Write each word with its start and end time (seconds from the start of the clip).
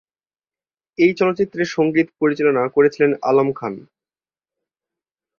এই 0.97 1.11
চলচ্চিত্রের 1.19 1.67
সঙ্গীত 1.67 2.07
পরিচালনা 2.21 2.63
করেছিলেন 2.75 3.11
আলম 3.21 3.49
খান। 3.53 3.73